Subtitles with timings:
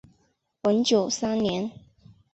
[0.63, 1.71] 文久三年。